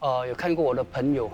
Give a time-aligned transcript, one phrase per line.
[0.00, 1.30] 呃，有看过我的朋友，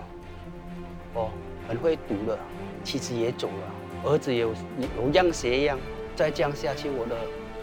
[1.13, 1.29] 哦，
[1.69, 2.37] 很会赌的，
[2.83, 4.53] 妻子也走了，儿子也有
[4.97, 5.79] 有样学样，
[6.17, 7.15] 再这样下去，我的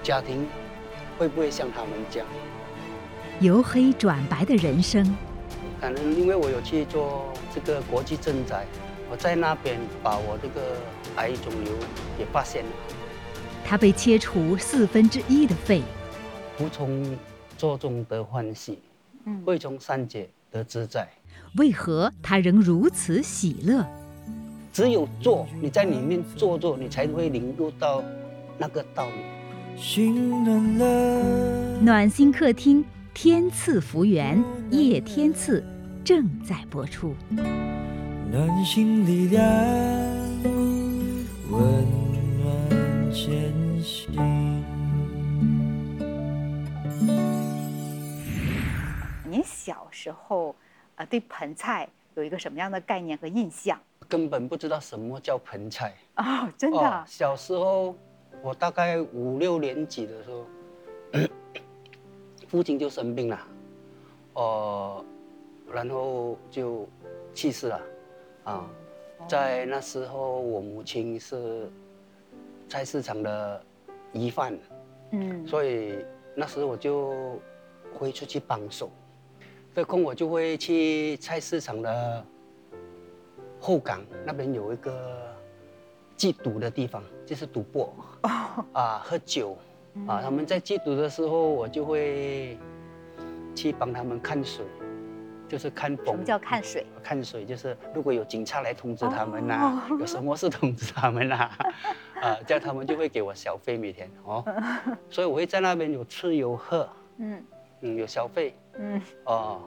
[0.02, 0.46] 家庭
[1.18, 2.28] 会不会像他们这样？
[3.40, 5.04] 由黑转白的人生，
[5.78, 8.64] 可能因为我有去做这个国际赈灾，
[9.10, 10.78] 我在那边把我这个
[11.16, 11.72] 癌肿瘤
[12.18, 12.70] 也发现了。
[13.62, 15.82] 他被切除四分之一的肺。
[16.60, 17.18] 无从
[17.58, 18.78] 做中得欢喜，
[19.44, 21.08] 未从三解得自在。
[21.56, 23.84] 为何他仍如此喜乐？
[24.72, 28.00] 只有做，你在里面做做，你才会领悟到
[28.56, 29.80] 那个道理。
[29.80, 31.80] 心暖了。
[31.80, 35.64] 暖心客厅，天赐福缘，叶天赐
[36.04, 37.14] 正在播出。
[38.30, 39.44] 暖心力量，
[41.50, 41.60] 温
[42.38, 44.53] 暖前行。
[49.64, 50.54] 小时候，
[50.96, 53.80] 呃，对盆菜有一个什么样的概念和印象？
[54.06, 56.76] 根本不知道什么叫盆菜哦，真的。
[56.76, 57.96] 哦，小时候，
[58.42, 60.44] 我大概五六年级的时候，
[62.46, 63.48] 父亲就生病了，
[64.34, 65.04] 呃，
[65.72, 66.86] 然后就
[67.32, 67.80] 去世了，
[68.44, 68.68] 啊，
[69.26, 71.70] 在那时候我母亲是
[72.68, 73.64] 菜市场的
[74.12, 74.58] 疑犯，
[75.12, 76.04] 嗯，所以
[76.36, 77.40] 那时我就
[77.98, 78.90] 会出去帮手。
[79.76, 82.24] 有空我就会去菜市场的
[83.60, 85.34] 后港那边有一个
[86.16, 87.92] 戒赌的地方，就是赌博
[88.72, 89.56] 啊，喝酒
[90.06, 90.20] 啊。
[90.22, 92.56] 他们在戒赌的时候，我就会
[93.54, 94.64] 去帮他们看水，
[95.48, 96.06] 就是看风。
[96.06, 96.86] 什么叫看水？
[97.02, 101.34] 看水就是如果有警察来通知他们呐、啊，有什么事通知他们呐、
[102.22, 104.44] 啊，啊，这样他们就会给我小费每天哦。
[105.10, 107.42] 所以我会在那边有吃有喝，嗯
[107.80, 108.54] 嗯，有小费。
[108.78, 109.60] 嗯哦，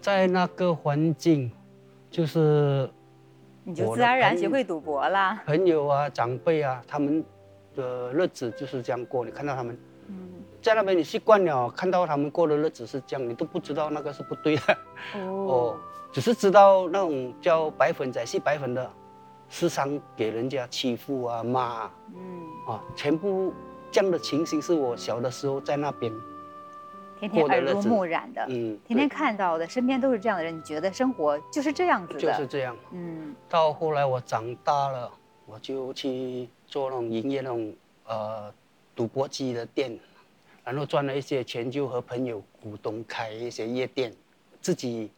[0.00, 1.50] 在那个环境，
[2.10, 2.88] 就是
[3.64, 5.42] 你就自然而然学会赌博啦。
[5.46, 7.24] 朋友啊，长辈啊，他们
[7.74, 9.24] 的日子就是这样过。
[9.24, 9.78] 你看到他们，
[10.60, 14.62] 在那边你习惯了，看到他们过的日子是这样，你都不知道那个是不对的。
[15.14, 15.22] 哦，
[15.74, 15.76] 哦，
[16.12, 18.90] 只是知道那种叫白粉仔戏白粉的，
[19.48, 21.90] 时常给人家欺负啊骂。
[22.14, 23.54] 嗯，啊，全部
[23.90, 26.12] 这样的情形是我小的时候在那边。
[27.18, 32.20] 天天耳濡目染的，嗯，天天看到的，身边都是这样的人，你觉得生活就是这样子的？
[32.20, 33.34] 就是这样，嗯。
[33.48, 35.10] 到后来我长大了，
[35.46, 37.74] 我就去做那种营业那种
[38.06, 38.52] 呃
[38.94, 39.98] 赌博机的店，
[40.64, 44.12] 然后赚了一些钱，就和朋友股东开一些夜店，
[44.60, 45.10] 自己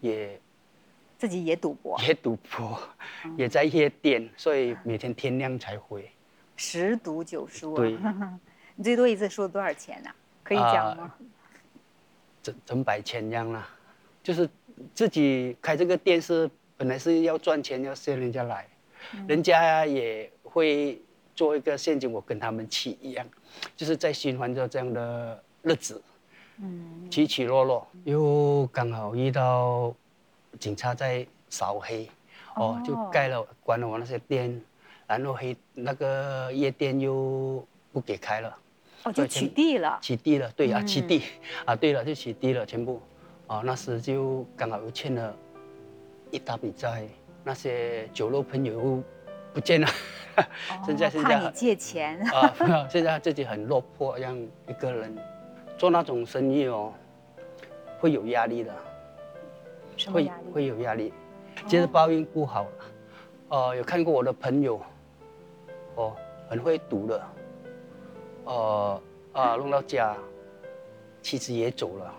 [0.00, 0.40] 也
[1.18, 2.80] 自己也赌博， 也赌博，
[3.24, 6.10] 嗯、也在夜店，所以每天天亮才回。
[6.56, 7.76] 十赌九输啊！
[7.76, 7.98] 对，
[8.76, 10.14] 你最多一次输了多少钱呢、啊？
[10.46, 11.12] 可以讲吗？
[12.40, 13.68] 整整百千这样啦，
[14.22, 14.48] 就是
[14.94, 18.68] 自己开这个店是本来是要赚钱，要吸人家来，
[19.12, 21.02] 嗯、人家也会
[21.34, 23.26] 做一个陷阱，我跟他们去一样，
[23.74, 26.00] 就是在循环着这样的日子，
[26.58, 29.92] 嗯，起起落落，又刚好遇到
[30.60, 32.08] 警察在扫黑，
[32.54, 34.62] 哦，哦，就盖了关了我那些店，
[35.08, 38.56] 然后黑那个夜店又不给开了。
[39.06, 41.22] 哦，就取缔了，取缔了，对啊，取缔，
[41.64, 43.00] 啊，对了，就取缔了，全部，
[43.46, 45.32] 啊，那时就刚好又欠了
[46.32, 47.06] 一大笔债，
[47.44, 49.00] 那些酒肉朋友
[49.54, 49.86] 不见了，
[50.84, 52.18] 现在现在怕你借钱。
[52.32, 52.52] 啊，
[52.90, 55.16] 现在自己很落魄，让一个人
[55.78, 56.92] 做那种生意哦，
[58.00, 58.74] 会有压力的，
[60.12, 61.12] 会会有压力，
[61.68, 62.70] 其实报应不好了，
[63.50, 64.82] 哦，有看过我的朋友，
[65.94, 66.12] 哦，
[66.50, 67.22] 很会赌的。
[68.46, 69.02] 呃
[69.32, 70.16] 啊，弄到家，
[71.20, 72.14] 妻子也走了，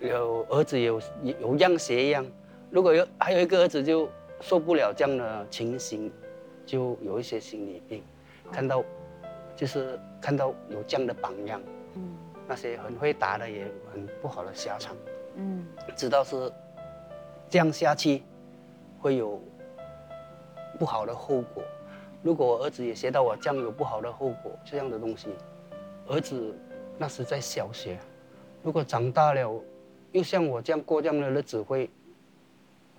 [0.00, 2.24] 有儿子也有有样学样。
[2.70, 4.08] 如果有还有一个儿子就
[4.40, 6.10] 受不了这样的情形，
[6.64, 8.02] 就有一些心理病。
[8.52, 8.82] 看到，
[9.56, 11.60] 就是看到有这样的榜样，
[11.94, 12.16] 嗯，
[12.46, 14.96] 那些很会打的也很不好的下场，
[15.34, 15.66] 嗯，
[15.96, 16.50] 知道是
[17.50, 18.22] 这样下去
[19.00, 19.42] 会有
[20.78, 21.62] 不好的后果。
[22.22, 25.28] 如果我儿子也学到我这样有不好的后果，这样的东西。
[26.08, 26.56] 儿子
[26.98, 27.98] 那时在小学，
[28.62, 29.62] 如果长大了，
[30.12, 31.90] 又像我这样过这样的日子会，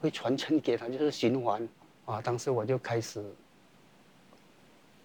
[0.01, 1.68] 会会传承给他，就是循环
[2.06, 2.21] 啊。
[2.21, 3.24] 当时我就开始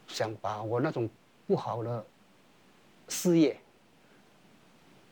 [0.06, 1.08] 想把我那种
[1.46, 2.04] 不好的
[3.08, 3.56] 事业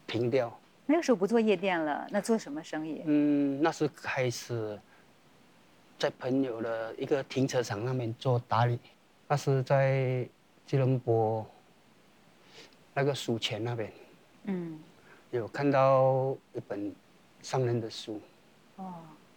[0.07, 0.57] 停掉。
[0.87, 3.03] 那个时候不做夜店了，那做什么生意？
[3.07, 4.79] 嗯，那时开始
[5.99, 8.79] 在朋友的一个停车场那边做打理，
[9.29, 10.29] 那是在
[10.67, 11.47] 吉隆坡。
[13.00, 13.91] 那个书前那边，
[14.44, 14.79] 嗯，
[15.31, 16.94] 有看到一本
[17.41, 18.20] 商人的书，
[18.76, 18.93] 哦，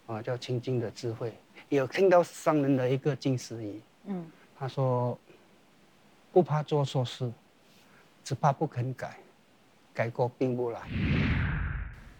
[0.06, 1.32] 啊，叫清净的智慧。
[1.70, 5.18] 有听到商人的一个静思语，嗯，他说，
[6.30, 7.32] 不怕做错事，
[8.22, 9.18] 只怕不肯改，
[9.94, 10.82] 改过并不难。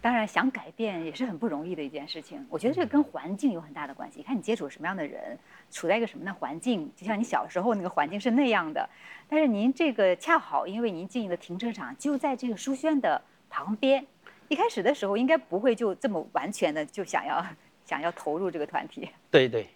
[0.05, 2.45] 当然，想改变也是很不容易的一件事情。
[2.47, 4.19] 我觉得这个跟环境有很大的关系。
[4.19, 5.35] 你看你接触什么样的人，
[5.71, 8.87] 处在一个什么样的环境，就像你小时候那个环境是那样的。
[9.27, 13.19] 但是您这个恰好，因为您经营的停车场就在这个书轩的
[13.49, 14.05] 旁边，
[14.47, 17.43] 一开始的时候应该不会就这么完全的就想要
[17.83, 19.09] 想要投入这个团体。
[19.31, 19.67] 对对，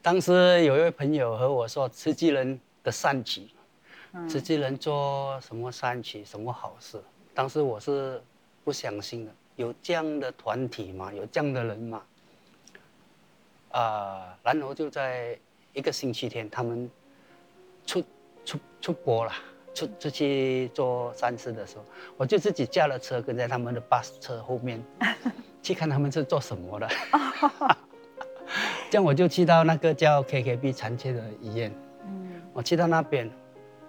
[0.00, 3.46] 当时有一位朋友和我说，慈济人的善举，
[4.26, 6.98] 慈济人做什么善举，什么好事。
[7.34, 8.22] 当时我是
[8.64, 9.34] 不相信的。
[9.56, 11.12] 有这样的团体吗？
[11.12, 12.02] 有这样的人吗？
[13.72, 15.36] 啊、呃，然后就在
[15.72, 16.90] 一个星期天，他们
[17.84, 18.02] 出
[18.44, 19.32] 出出国了，
[19.74, 21.84] 出出去做善事的时候，
[22.16, 24.82] 我就自己驾了车，跟在他们的巴士车后面，
[25.62, 26.88] 去看他们是做什么的。
[28.88, 31.72] 这样我就去到那个叫 KKB 残缺的医院，
[32.04, 33.30] 嗯，我去到那边，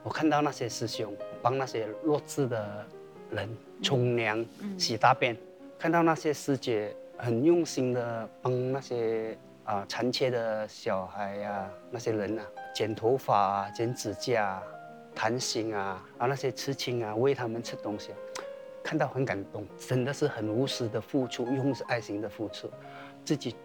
[0.04, 2.86] 我看到那些师兄帮那些弱智的
[3.32, 3.48] 人
[3.84, 4.44] 冲凉、
[4.78, 5.38] 洗大便。
[5.80, 12.44] 看到那些师姐很用心的帮那些啊残缺的小孩呀、啊，那些人啊
[12.74, 14.64] 剪头发啊、剪指甲、啊、
[15.14, 18.12] 弹琴啊，啊那些刺青啊，喂他们吃东西，
[18.84, 22.72] 看到很感动，真的是很无私的付出，用爱心的付出，
[23.24, 23.56] 自己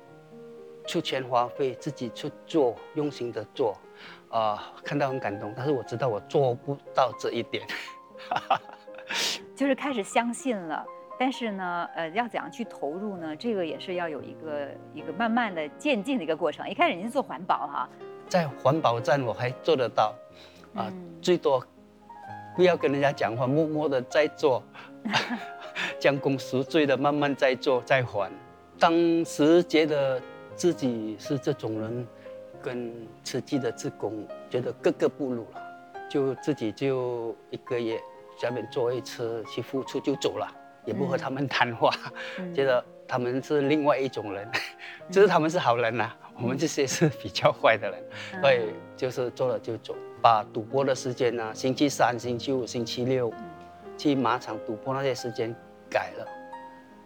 [0.87, 3.75] 出钱花费，自己去做，用心的做，
[4.29, 5.51] 啊，看到很感动。
[5.57, 7.67] 但是我知道我做不到这一点，
[9.57, 10.85] 就是开始相信了。
[11.19, 13.37] 但是呢，呃，要怎样去投入呢？
[13.37, 16.69] 这个也是要有一个一个慢慢的渐进的一个过程。
[16.69, 17.89] 一开始您是做环保哈，
[18.29, 20.15] 在环保站我还做得到，
[20.75, 21.65] 啊、呃，最多
[22.57, 24.63] 不要跟人家讲话，默默的在做，
[26.01, 28.31] 将功赎罪的慢慢在做在还。
[28.79, 30.21] 当时觉得
[30.57, 32.07] 自己是这种人，
[32.61, 32.93] 跟
[33.23, 35.63] 慈济的职工觉得格格不入了，
[36.11, 38.01] 就自己就一个月
[38.37, 40.49] 下面做一次去付出就走了。
[40.85, 41.93] 也不和他们谈话，
[42.39, 44.49] 嗯、觉得他们是另外一种人，
[45.11, 48.03] 就、嗯、是他们是好人呐、我们这些是比较坏的人，
[48.35, 48.59] 嗯、所以
[48.97, 53.33] 就是做了就走，把赌博的时间呢、啊，星期三、星期五、星期六，
[53.97, 55.55] 去马场赌博那些时间
[55.91, 56.27] 改了，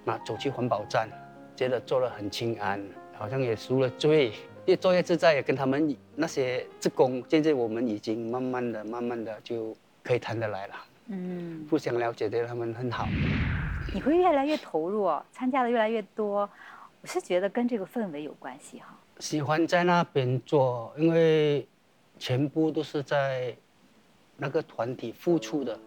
[0.04, 1.08] 那走去环保站，
[1.54, 2.82] 觉得做了很清安，
[3.18, 4.32] 好像也赎了罪，
[4.64, 10.74] 越做越自在，也跟他们那些职工，现在我们已经慢慢的、慢慢的就可以谈得来了，
[11.08, 13.06] 嗯，互相了解，对他们很好。
[13.94, 16.48] 你会越来越投入，参加的越来越多，
[17.00, 18.94] 我是觉得跟这个氛围有关系哈。
[19.20, 21.66] 喜欢在那边做，因为
[22.18, 23.56] 全部都是在
[24.36, 25.78] 那个团体付出的，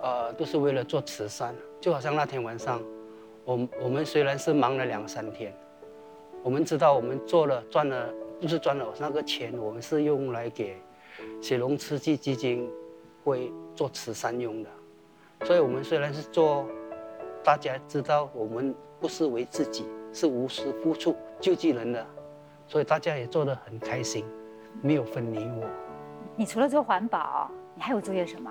[0.00, 1.54] 呃，都是为了做慈善。
[1.80, 2.80] 就好像那天晚上，
[3.44, 5.52] 我我们虽然是忙了两三天，
[6.44, 8.08] 我们知道我们做了赚了，
[8.40, 10.76] 不是赚了那个钱，我们是用来给
[11.40, 12.70] 雪龙慈济基金
[13.24, 14.70] 会做慈善用的，
[15.44, 16.66] 所以我们虽然是做。
[17.44, 22.06] 大家知道我们不是为自己，是无私付出救济人的，
[22.68, 24.24] 所以大家也做得很开心，
[24.80, 25.66] 没有分离我。
[26.36, 28.50] 你除了做环保，你还有做些什么？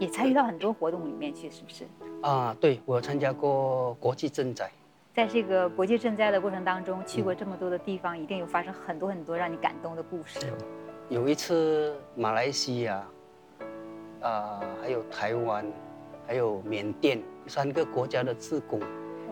[0.00, 1.86] 也参与到很多活动里面去，是不是？
[2.22, 4.68] 啊，对，我参加过国际赈灾。
[5.14, 10.40] 在这个国际赈灾的过程当中，去过这么多的地方，嗯、一定有发生很多很多让你感动的故事。
[11.08, 13.04] 有一次马来西亚，
[14.22, 15.64] 啊，还有台湾。
[16.28, 18.78] 还有缅甸三个国家的志工，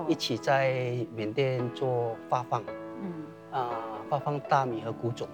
[0.09, 2.65] 一起在缅甸做发放，
[3.03, 5.29] 嗯，啊，发放大米和谷种。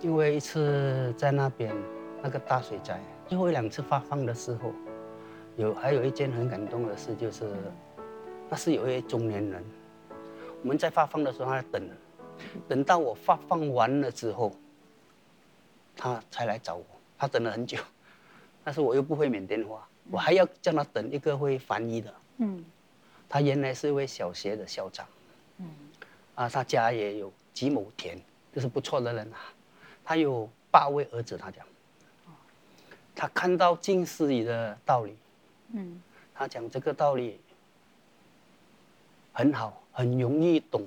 [0.00, 1.76] 因为一次在那边
[2.22, 4.72] 那个大水灾，最后一两次发放的时候，
[5.58, 7.44] 有还有一件很感动的事，就是
[8.48, 9.62] 那是有一位中年人，
[10.62, 11.88] 我们在发放的时候他在等，
[12.66, 14.50] 等到我发放完了之后，
[15.94, 16.86] 他才来找我，
[17.18, 17.76] 他等了很久，
[18.64, 19.86] 但是我又不会缅甸话。
[20.10, 22.14] 我还要叫他等一个会翻译的。
[22.38, 22.64] 嗯，
[23.28, 25.06] 他原来是一位小学的校长。
[25.58, 25.68] 嗯，
[26.34, 28.18] 啊，他家也有几亩田，
[28.52, 29.38] 就是不错的人啊。
[30.04, 31.64] 他有八位儿子，他讲。
[33.14, 35.16] 他看到近思语的道理。
[35.74, 36.02] 嗯，
[36.34, 37.38] 他讲这个道理
[39.32, 40.84] 很好，很容易懂，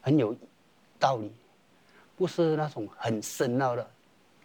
[0.00, 0.34] 很有
[0.98, 1.30] 道理，
[2.16, 3.88] 不是那种很深奥的，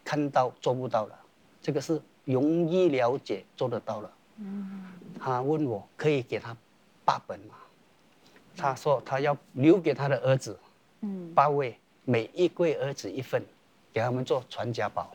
[0.04, 1.18] 看到做不到的。
[1.60, 2.00] 这个是。
[2.32, 4.12] 容易了解，做得到了。
[4.36, 4.84] 嗯，
[5.18, 6.54] 他问我可以给他
[7.04, 7.54] 八本吗？
[8.56, 10.58] 他说他要留给他的儿子，
[11.00, 13.42] 嗯，八位，每一位儿子一份，
[13.92, 15.10] 给他们做传家宝。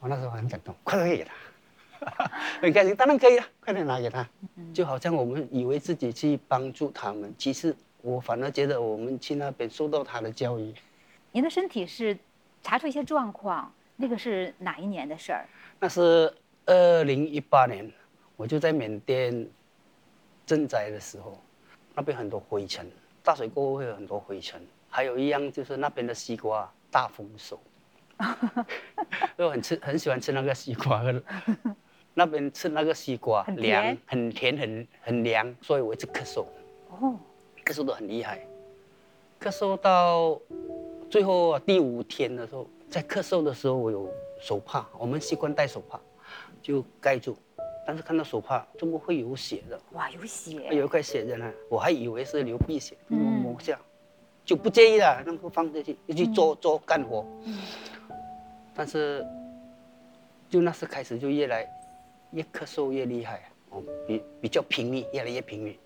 [0.00, 2.30] 我那时候很感动，快点给他，
[2.60, 4.26] 很开心，当然可以了，快点拿给他。
[4.74, 10.74] 就好像我们以为自己去帮助他们，其实我反而觉得我们去那边受到他的教育。
[11.30, 12.18] 您的身体是
[12.62, 15.46] 查出一些状况，那个是哪一年的事儿？
[15.82, 16.32] 那是
[16.64, 17.90] 二零一八年，
[18.36, 19.34] 我就在缅甸
[20.46, 21.36] 赈灾的时候，
[21.92, 22.88] 那边很多灰尘，
[23.20, 24.64] 大水过后会有很多灰尘。
[24.88, 27.58] 还有一样就是那边的西瓜大丰收，
[29.36, 31.02] 我很吃很喜欢吃那个西瓜，
[32.14, 36.44] 那边吃那个西瓜很凉，很甜很很凉，所以我一直咳嗽，
[36.90, 37.18] 哦，
[37.64, 38.46] 咳嗽得很厉害，
[39.40, 40.40] 咳嗽到
[41.10, 44.08] 最后第五天的时候，在咳嗽的时候我有
[44.42, 46.00] 手帕，我们习惯戴手帕，
[46.60, 47.36] 就盖住，
[47.86, 49.80] 但是看到手帕怎么会有血的？
[49.92, 53.78] 哇，有血，有一块血在那，我还以为是流鼻血，嗯摸摸下，
[54.44, 57.24] 就不介意了，那个放进去，就去做做干活。
[58.74, 59.24] 但是，
[60.50, 61.64] 就那时开始就越来
[62.32, 65.78] 越咳嗽越厉害，哦，比比较频密，越来越频密。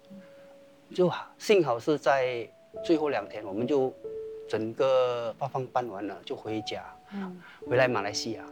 [0.95, 2.49] 就，幸好是在
[2.83, 3.93] 最后两天，我们就
[4.49, 6.96] 整个发放办完了，就回家，嗯，
[7.69, 8.45] 回来马来西亚，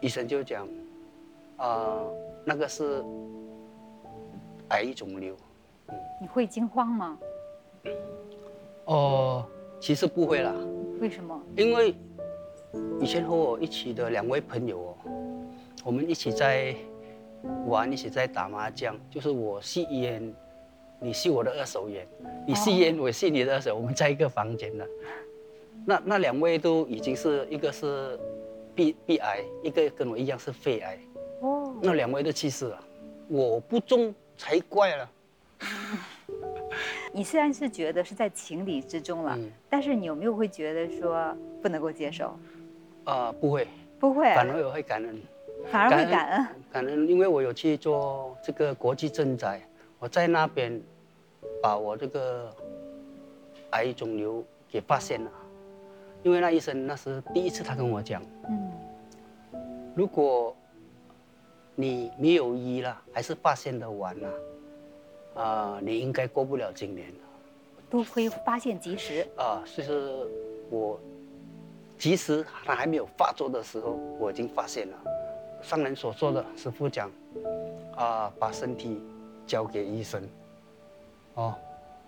[0.00, 0.68] 医生就讲，
[1.56, 1.98] 啊、
[2.44, 3.04] 那个是
[4.68, 5.36] 癌肿瘤。
[6.20, 7.18] 你会惊慌吗？
[8.86, 9.46] 哦，
[9.80, 10.54] 其实不会啦，
[11.00, 11.40] 为什么？
[11.56, 11.94] 因为
[13.00, 14.96] 以前和我一起的两位朋友哦，
[15.84, 16.74] 我们一起在
[17.66, 20.34] 玩，一起在打麻将，就是我吸烟，
[20.98, 22.06] 你吸我的二手烟，
[22.46, 24.86] 你吸烟，我吸你的二手，我们在一个房间的。
[25.88, 28.18] 那那两位都已经是一个是
[28.74, 30.98] 鼻鼻癌，一个跟我一样是肺癌，
[31.40, 32.80] 哦，那两位都去世了，
[33.28, 35.10] 我不中才怪了。
[37.14, 42.36] 你虽然是觉得是在情理之中了，嗯但是你有没有会觉得说不能够接受？
[43.04, 43.68] 啊、不会，
[44.00, 45.22] 不会，反而我会感恩。
[45.70, 46.46] 反而会感恩。
[46.72, 49.62] 感恩，因为我有去做这个国际赈灾，
[50.00, 50.82] 我在那边
[51.62, 52.52] 把我这个
[53.70, 55.30] 癌肿瘤给发现了。
[56.22, 58.72] 因为那医生那是第一次，他跟我讲，嗯，
[59.94, 60.56] 如果
[61.74, 64.30] 你没有医了，还是发现的晚了，
[65.34, 67.12] 啊、你应该过不了今年。
[67.88, 69.24] 都会发现及时。
[69.36, 70.26] 啊，所以说
[70.70, 70.98] 我
[71.96, 74.96] 及时他还没有发作的时候，我已经发现了。
[75.62, 77.10] 上人所说的，师傅讲，
[77.94, 79.00] 啊，把身体
[79.46, 80.28] 交给医生，
[81.34, 81.54] 哦，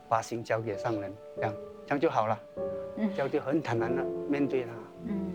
[0.09, 1.55] 把心交给上人，这样
[1.87, 2.39] 这样就好了。
[2.99, 4.71] 嗯这样就很坦然的面对他，
[5.07, 5.33] 嗯，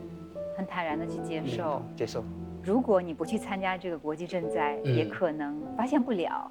[0.57, 1.81] 很坦然的去接受。
[1.85, 2.23] 嗯接受。
[2.63, 6.49] 如果你不去参加这个国际赈灾，嗯也可能发现不了。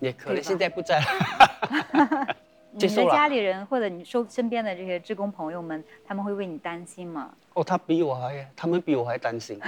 [0.00, 2.36] 也可能现在不在 了，
[2.72, 3.28] 你的家。
[3.28, 7.32] 里人或者你周身边的这些职工朋友们，他们会为你担心吗？
[7.54, 9.58] 哦，他比我还，他们比我还担心。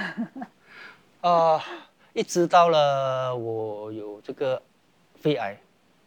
[1.21, 1.59] 啊、
[2.13, 4.61] 一直到了我有这个
[5.15, 5.57] 肺癌，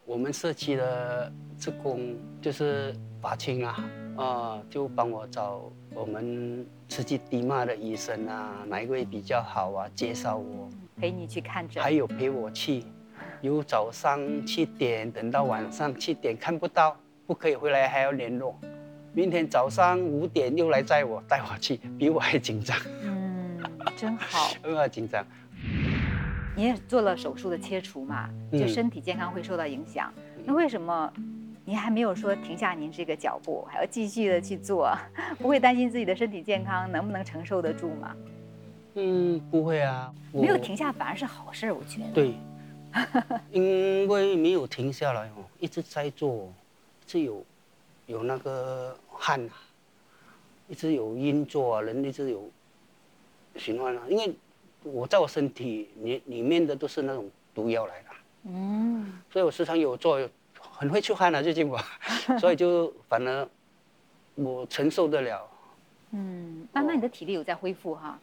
[0.06, 3.84] 我们社区的职工就是法清啊，
[4.16, 5.62] 啊、就帮我找
[5.94, 11.82] 我们慈济地骂的医生啊，哪一位比较好啊，介绍我，陪你去看诊。
[11.82, 12.84] 还有陪我去，
[13.40, 18.54] 由早上七点等到晚上七点看不到，不可以回来还要联络，
[19.12, 23.58] 明天早上五点又来载我带我去，比我还紧张，嗯，
[23.96, 24.52] 真好。
[24.62, 25.24] 比我还紧张。
[26.56, 30.12] 你也做了手术的切除嘛，就嗯身体健康会受到影响。
[30.44, 31.10] 那为什么
[31.70, 34.92] 您还没有说停下您这个脚步，还要继续的去做？
[35.38, 38.12] 不会担心自己的身体健康能不能承受得住吗？
[38.94, 42.10] 嗯，不会啊，没有停下反而是好事，我觉得。
[42.12, 42.34] 对，
[43.52, 46.52] 因为没有停下来哦，一直在做，
[47.04, 47.44] 一直有
[48.08, 49.54] 有那个汗啊，
[50.66, 52.50] 一直有运作啊，人一直有
[53.54, 54.02] 循环啊。
[54.08, 54.34] 因为
[54.82, 58.08] 我在我身体里里面的都是那种毒药来的，
[58.46, 60.18] 嗯，所以我时常有做，
[60.80, 61.78] 很会出汗啊，最近我，
[62.40, 63.46] 所以就反而
[64.34, 65.46] 我承受得了。
[66.12, 68.18] 嗯，慢慢你的体力有在恢复哈。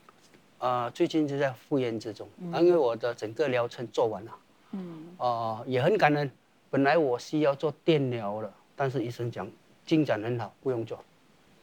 [0.58, 4.32] 啊，最近就在复原之中，因为我的整个疗程做完了。
[4.72, 6.32] 嗯，啊、也很感恩。
[6.72, 9.48] 本来我是要做电疗的，但是医生讲
[9.86, 11.00] 进展很好，不用做。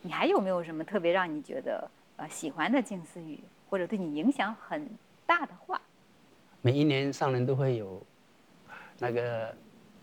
[0.00, 4.88] 你还有没有什么特别让你觉得呃喜欢的近思语，或者对你影响很
[5.26, 5.82] 大的话？
[6.62, 8.00] 每一年上人都会有
[9.00, 9.52] 那个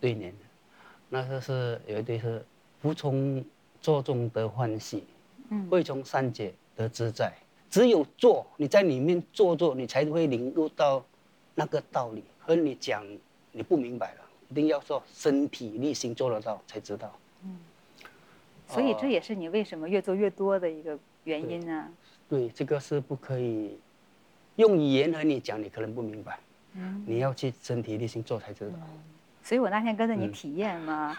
[0.01, 0.33] 对联，
[1.13, 2.43] 那个是有一对是
[2.81, 3.43] 服从
[3.81, 5.03] 做中得欢喜，
[5.49, 7.33] 嗯会从善解得自在。
[7.69, 11.05] 只有做，你在里面做做，你才会领悟到
[11.53, 12.23] 那个道理。
[12.39, 13.05] 和你讲
[13.51, 17.13] 你不明白了，一定要说身体力行做得到才知道。
[17.43, 17.57] 嗯
[18.67, 21.89] 所以这也是你为什么越做越多的一个原因呢？
[22.29, 23.77] 对，这个是不可以
[24.55, 26.39] 用语言和你讲，你可能不明白。
[26.75, 28.77] 嗯，你要去身体力行做才知道。
[29.43, 31.15] 所以我那天跟着你嗯体验嘛，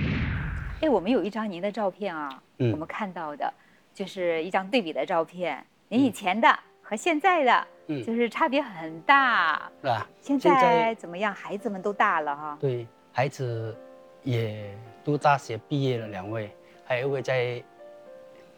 [0.80, 3.52] 哎，我们有一张您的照片啊，嗯我们看到的，
[3.92, 6.48] 就是一张对比的照片，您以前的
[6.82, 9.70] 和现在的，嗯就是差别很大。
[9.80, 10.06] 是吧？
[10.20, 11.34] 现在怎么样？
[11.34, 12.56] 孩子们都大了哈。
[12.60, 13.76] 对，孩子
[14.22, 16.54] 也读大学毕业了，两位，
[16.84, 17.62] 还有一位在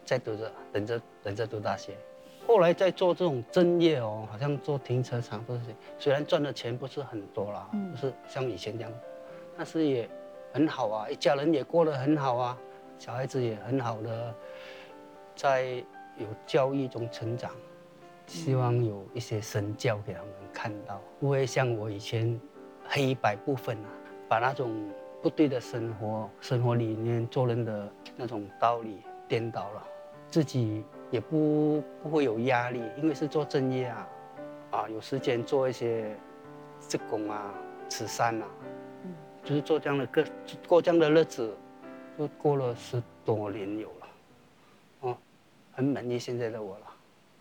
[0.05, 1.97] 在读着，等着等着读大学。
[2.45, 7.91] 后来在做这种正业哦，好像做停车场这些，虽然赚的钱不是很多啦，嗯。
[7.91, 8.91] 不是像以前这样，
[9.57, 10.09] 但是也
[10.51, 12.57] 很好啊，一家人也过得很好啊，
[12.99, 14.35] 小孩子也很好的，
[15.35, 15.83] 在
[16.17, 17.51] 有教育中成长，
[18.27, 22.39] 希望有一些身教给他们看到，不会像我以前
[22.87, 23.89] 黑白不分啊，
[24.27, 24.69] 把那种
[25.21, 29.83] 不对的生活、生活理念、做人的那种道理颠倒了，
[30.29, 34.07] 自己也不不会有压力，因为是做正业啊，
[34.71, 36.09] 啊，有时间做一些
[36.89, 37.53] 志工啊、
[37.87, 38.47] 慈善啊，
[39.05, 40.25] 嗯就是做这样的个
[40.67, 41.55] 过这样的日子，
[42.17, 44.07] 就过了十多年有了，
[45.01, 45.17] 哦，
[45.71, 46.85] 很满意现在的我了，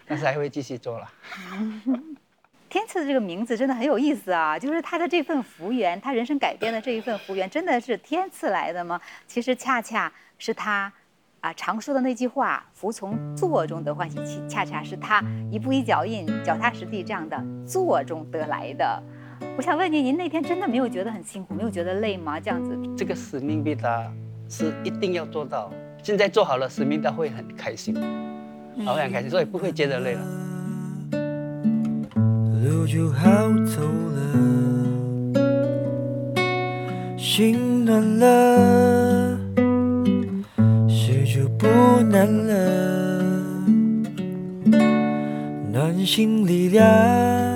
[0.06, 1.10] 但是还会继续做了。
[2.68, 4.58] 天赐这个名字真的很有意思啊！
[4.58, 9.00] 就是他的这份福缘，他人生改变的这一份福缘，真的是天赐来的吗？
[9.26, 10.92] 其实恰恰是他
[11.42, 19.02] 啊常说的那句话：“服从做中得欢喜。”其恰恰是他一步一脚印、脚踏实地这样的做中得来的。
[19.56, 22.38] 我想问您，您那天真的没有觉得很辛苦，没有觉得累吗？
[22.38, 24.08] 这样子，这个使命必达
[24.48, 25.68] 是一定要做到。
[26.00, 27.96] 现在做好了，使命达会很开心，
[28.86, 30.20] 啊，会很开心，所以不会觉得累了。
[32.64, 33.26] 路就好
[33.66, 34.20] 走了，
[37.18, 39.36] 心暖了，
[41.62, 41.68] 不
[42.02, 43.22] 难了，
[45.72, 47.51] 暖心力量。